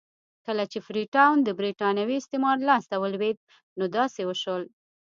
کله 0.45 0.63
چې 0.71 0.79
فري 0.87 1.03
ټاون 1.15 1.37
د 1.43 1.49
برېټانوي 1.59 2.15
استعمار 2.19 2.57
لاس 2.67 2.83
ته 2.91 2.95
ولوېد 2.99 3.37
نو 3.77 3.85
داسې 3.97 4.21
وشول. 4.25 4.63